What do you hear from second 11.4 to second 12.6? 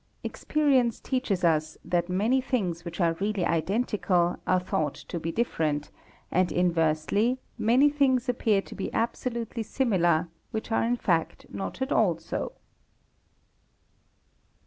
not at all so.